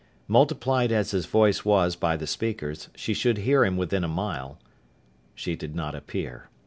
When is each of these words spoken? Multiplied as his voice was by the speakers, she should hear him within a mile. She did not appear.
Multiplied 0.27 0.91
as 0.91 1.11
his 1.11 1.27
voice 1.27 1.63
was 1.63 1.95
by 1.95 2.17
the 2.17 2.25
speakers, 2.25 2.89
she 2.95 3.13
should 3.13 3.37
hear 3.37 3.63
him 3.63 3.77
within 3.77 4.03
a 4.03 4.07
mile. 4.07 4.57
She 5.35 5.55
did 5.55 5.75
not 5.75 5.93
appear. 5.93 6.49